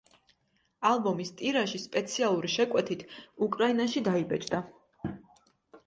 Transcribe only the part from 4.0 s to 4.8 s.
დაიბეჭდა.